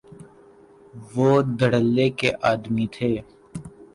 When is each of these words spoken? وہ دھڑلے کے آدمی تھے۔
وہ 1.13 1.29
دھڑلے 1.59 2.07
کے 2.19 2.29
آدمی 2.51 2.85
تھے۔ 2.95 3.11